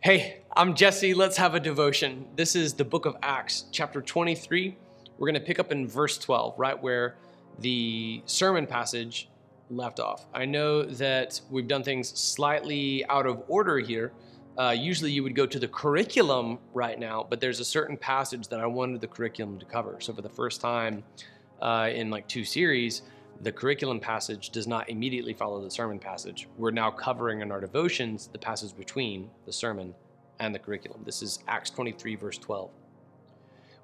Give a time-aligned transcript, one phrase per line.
[0.00, 1.12] Hey, I'm Jesse.
[1.12, 2.24] Let's have a devotion.
[2.36, 4.76] This is the book of Acts, chapter 23.
[5.18, 7.16] We're going to pick up in verse 12, right where
[7.58, 9.28] the sermon passage
[9.70, 10.26] left off.
[10.32, 14.12] I know that we've done things slightly out of order here.
[14.56, 18.46] Uh, usually you would go to the curriculum right now, but there's a certain passage
[18.48, 19.96] that I wanted the curriculum to cover.
[20.00, 21.02] So for the first time
[21.60, 23.02] uh, in like two series,
[23.40, 26.48] the curriculum passage does not immediately follow the sermon passage.
[26.56, 29.94] We're now covering in our devotions the passage between the sermon
[30.40, 31.02] and the curriculum.
[31.04, 32.70] This is Acts 23, verse 12.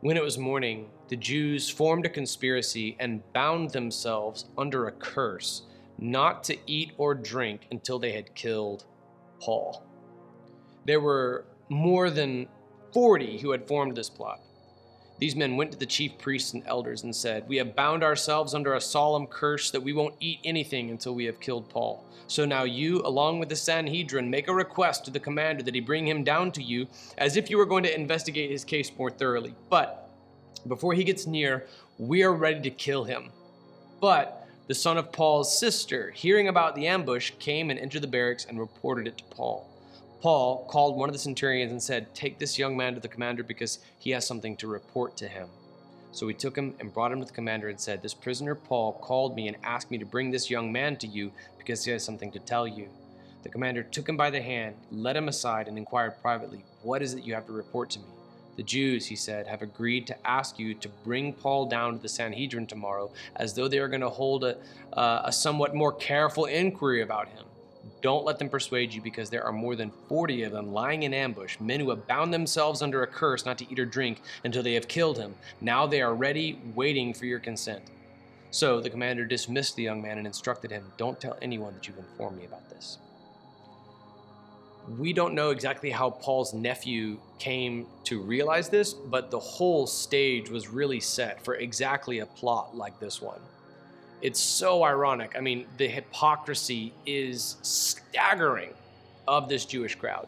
[0.01, 5.63] When it was morning, the Jews formed a conspiracy and bound themselves under a curse
[5.99, 8.85] not to eat or drink until they had killed
[9.41, 9.85] Paul.
[10.85, 12.49] There were more than
[12.93, 14.41] 40 who had formed this plot.
[15.25, 18.53] These men went to the chief priests and elders and said, We have bound ourselves
[18.53, 22.05] under a solemn curse that we won't eat anything until we have killed Paul.
[22.27, 25.81] So now you, along with the Sanhedrin, make a request to the commander that he
[25.81, 29.09] bring him down to you, as if you were going to investigate his case more
[29.11, 29.55] thoroughly.
[29.71, 30.11] But
[30.69, 31.65] before he gets near,
[31.97, 33.31] we are ready to kill him.
[34.03, 38.45] But the son of Paul's sister, hearing about the ambush, came and entered the barracks
[38.45, 39.74] and reported it to Paul.
[40.21, 43.43] Paul called one of the centurions and said, Take this young man to the commander
[43.43, 45.49] because he has something to report to him.
[46.13, 48.95] So he took him and brought him to the commander and said, This prisoner Paul
[48.95, 52.05] called me and asked me to bring this young man to you because he has
[52.05, 52.89] something to tell you.
[53.43, 57.15] The commander took him by the hand, led him aside, and inquired privately, What is
[57.15, 58.07] it you have to report to me?
[58.57, 62.09] The Jews, he said, have agreed to ask you to bring Paul down to the
[62.09, 64.57] Sanhedrin tomorrow, as though they are going to hold a,
[64.93, 67.45] uh, a somewhat more careful inquiry about him.
[68.05, 71.15] Don't let them persuade you, because there are more than 40 of them lying in
[71.15, 74.63] ambush, men who have bound themselves under a curse not to eat or drink until
[74.63, 75.35] they have killed him.
[75.63, 77.83] Now they are ready, waiting for your consent.
[78.51, 81.97] So the commander dismissed the young man and instructed him Don't tell anyone that you've
[81.97, 82.99] informed me about this.
[84.99, 90.51] We don't know exactly how Paul's nephew came to realize this, but the whole stage
[90.51, 93.41] was really set for exactly a plot like this one.
[94.25, 95.35] It's so ironic.
[95.37, 98.71] I mean, the hypocrisy is staggering
[99.29, 100.27] of this Jewish crowd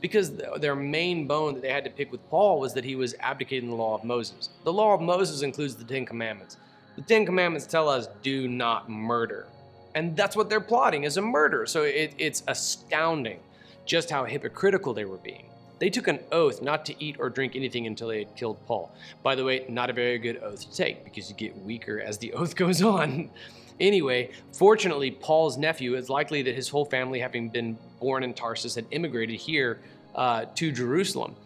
[0.00, 3.14] because their main bone that they had to pick with Paul was that he was
[3.20, 4.48] abdicating the law of Moses.
[4.64, 6.56] The law of Moses includes the Ten Commandments.
[6.96, 9.46] The Ten Commandments tell us do not murder.
[9.94, 11.66] And that's what they're plotting is a murder.
[11.66, 13.38] So it, it's astounding
[13.84, 15.46] just how hypocritical they were being.
[15.78, 18.94] They took an oath not to eat or drink anything until they had killed Paul.
[19.22, 22.18] By the way, not a very good oath to take because you get weaker as
[22.18, 23.30] the oath goes on.
[23.78, 28.74] anyway, fortunately, Paul's nephew, it's likely that his whole family, having been born in Tarsus,
[28.74, 29.80] had immigrated here
[30.14, 31.36] uh, to Jerusalem.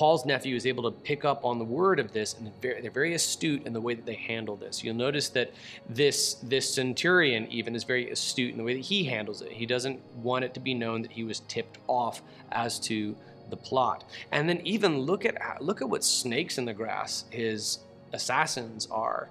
[0.00, 3.12] Paul's nephew is able to pick up on the word of this, and they're very,
[3.12, 4.82] astute in the way that they handle this.
[4.82, 5.52] You'll notice that
[5.90, 9.52] this this centurion even is very astute in the way that he handles it.
[9.52, 13.14] He doesn't want it to be known that he was tipped off as to
[13.50, 14.04] the plot.
[14.32, 17.80] And then even look at look at what snakes in the grass his
[18.12, 19.28] assassins are.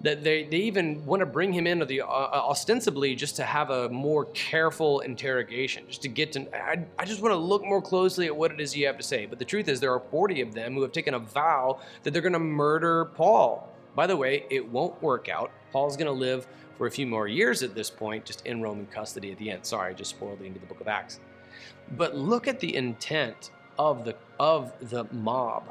[0.00, 3.44] That they, they even want to bring him into the uh, uh, ostensibly just to
[3.44, 6.46] have a more careful interrogation, just to get to.
[6.54, 9.02] I, I just want to look more closely at what it is you have to
[9.02, 9.24] say.
[9.24, 12.12] But the truth is, there are 40 of them who have taken a vow that
[12.12, 13.70] they're going to murder Paul.
[13.94, 15.50] By the way, it won't work out.
[15.72, 18.86] Paul's going to live for a few more years at this point, just in Roman
[18.86, 19.64] custody at the end.
[19.64, 21.20] Sorry, I just spoiled the end of the book of Acts.
[21.92, 25.70] But look at the intent of the of the mob.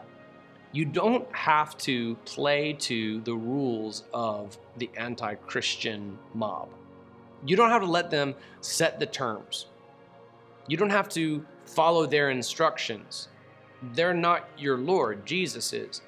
[0.71, 6.69] You don't have to play to the rules of the anti-Christian mob.
[7.45, 9.67] You don't have to let them set the terms.
[10.67, 13.27] You don't have to follow their instructions.
[13.93, 16.01] They're not your Lord, Jesus is.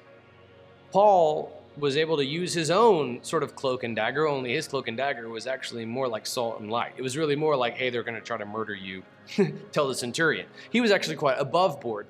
[0.90, 4.88] Paul was able to use his own sort of cloak and dagger, only his cloak
[4.88, 6.92] and dagger was actually more like salt and light.
[6.96, 9.02] It was really more like, hey, they're going to try to murder you,
[9.72, 10.46] tell the centurion.
[10.70, 12.06] He was actually quite above board.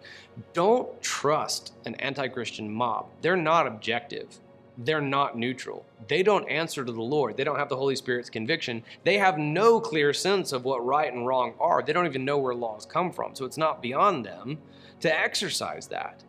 [0.52, 3.06] Don't trust an anti Christian mob.
[3.22, 4.38] They're not objective.
[4.78, 5.86] They're not neutral.
[6.06, 7.36] They don't answer to the Lord.
[7.36, 8.82] They don't have the Holy Spirit's conviction.
[9.04, 11.82] They have no clear sense of what right and wrong are.
[11.82, 13.34] They don't even know where laws come from.
[13.34, 14.58] So it's not beyond them
[15.00, 16.22] to exercise that.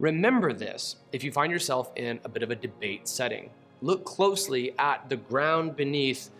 [0.00, 3.50] Remember this if you find yourself in a bit of a debate setting.
[3.82, 6.30] Look closely at the ground beneath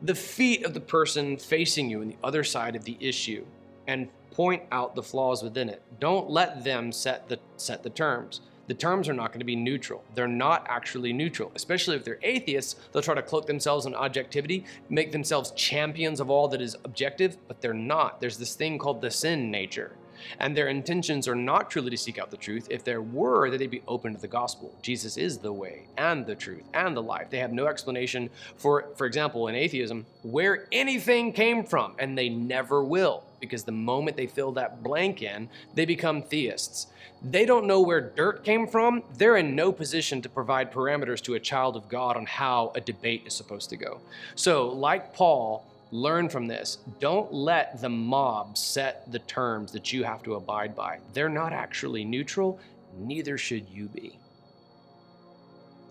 [0.00, 3.44] the feet of the person facing you on the other side of the issue
[3.86, 5.82] and point out the flaws within it.
[6.00, 8.40] Don't let them set the set the terms.
[8.68, 10.02] The terms are not going to be neutral.
[10.14, 12.76] They're not actually neutral, especially if they're atheists.
[12.90, 17.36] They'll try to cloak themselves in objectivity, make themselves champions of all that is objective,
[17.48, 18.20] but they're not.
[18.20, 19.96] There's this thing called the sin nature
[20.38, 22.66] and their intentions are not truly to seek out the truth.
[22.70, 24.74] If there were, that they'd be open to the gospel.
[24.82, 27.30] Jesus is the way and the truth and the life.
[27.30, 32.28] They have no explanation for, for example, in atheism, where anything came from, and they
[32.28, 33.24] never will.
[33.40, 36.86] because the moment they fill that blank in, they become theists.
[37.22, 39.02] They don't know where dirt came from.
[39.16, 42.80] They're in no position to provide parameters to a child of God on how a
[42.80, 44.00] debate is supposed to go.
[44.36, 46.78] So, like Paul, learn from this.
[46.98, 50.98] Don't let the mob set the terms that you have to abide by.
[51.12, 52.60] They're not actually neutral,
[52.98, 54.18] neither should you be.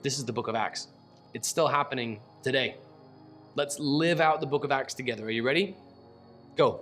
[0.01, 0.87] This is the book of Acts.
[1.33, 2.77] It's still happening today.
[3.55, 5.25] Let's live out the book of Acts together.
[5.25, 5.75] Are you ready?
[6.55, 6.81] Go.